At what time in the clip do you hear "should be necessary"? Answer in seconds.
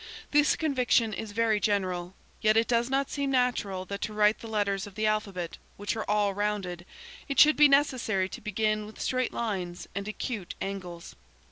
7.39-8.27